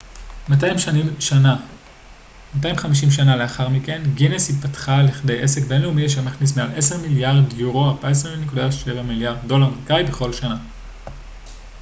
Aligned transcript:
250 0.49 3.11
שנה 3.11 3.35
לאחר 3.35 3.69
מכן 3.69 4.01
גינס 4.15 4.49
התפתחה 4.49 5.01
לכדי 5.01 5.41
עסק 5.41 5.61
בינלאומי 5.67 6.05
אשר 6.05 6.21
מכניס 6.21 6.57
מעל 6.57 6.69
10 6.75 6.97
מיליארד 6.97 7.53
יורו 7.53 7.99
14.7 8.53 8.97
מיליארד 9.07 9.37
דולר 9.47 9.67
אמריקאי 9.67 10.03
בכל 10.03 10.33
שנה 10.33 10.57